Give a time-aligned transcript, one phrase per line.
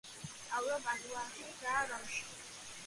[0.29, 2.23] სწავლობდა პადუაში და რომში.